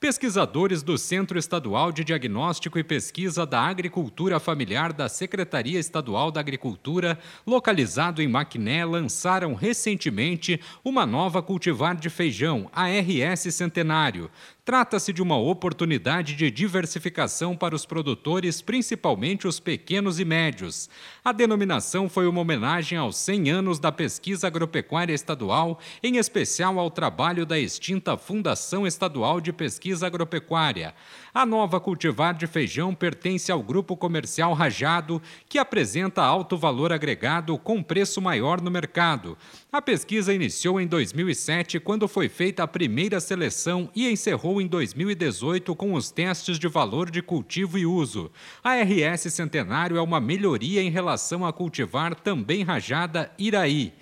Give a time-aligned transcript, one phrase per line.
[0.00, 6.40] Pesquisadores do Centro Estadual de Diagnóstico e Pesquisa da Agricultura Familiar da Secretaria Estadual da
[6.40, 14.30] Agricultura, localizado em Maquiné, lançaram recentemente uma nova cultivar de feijão, a RS Centenário.
[14.64, 20.88] Trata-se de uma oportunidade de diversificação para os produtores, principalmente os pequenos e médios.
[21.24, 26.90] A denominação foi uma homenagem aos 100 anos da pesquisa agropecuária estadual, em especial ao
[26.90, 29.69] trabalho da extinta Fundação Estadual de Pesquisa
[30.02, 30.94] Agropecuária.
[31.32, 37.56] A nova cultivar de feijão pertence ao grupo comercial Rajado, que apresenta alto valor agregado
[37.58, 39.36] com preço maior no mercado.
[39.70, 45.76] A pesquisa iniciou em 2007, quando foi feita a primeira seleção e encerrou em 2018
[45.76, 48.30] com os testes de valor de cultivo e uso.
[48.64, 53.92] A RS Centenário é uma melhoria em relação à cultivar também rajada Iraí.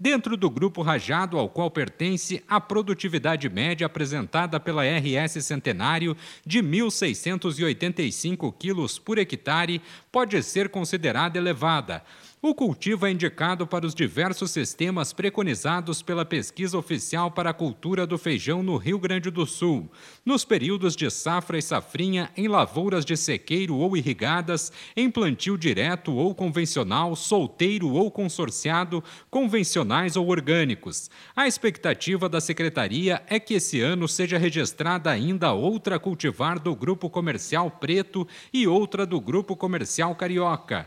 [0.00, 6.60] Dentro do grupo rajado ao qual pertence a produtividade média apresentada pela RS Centenário de
[6.62, 9.82] 1.685 quilos por hectare
[10.12, 12.04] pode ser considerada elevada.
[12.40, 18.06] O cultivo é indicado para os diversos sistemas preconizados pela pesquisa oficial para a cultura
[18.06, 19.90] do feijão no Rio Grande do Sul,
[20.24, 26.14] nos períodos de safra e safrinha, em lavouras de sequeiro ou irrigadas, em plantio direto
[26.14, 31.10] ou convencional, solteiro ou consorciado, convencionais ou orgânicos.
[31.34, 37.10] A expectativa da secretaria é que esse ano seja registrada ainda outra cultivar do grupo
[37.10, 40.86] comercial preto e outra do grupo comercial carioca.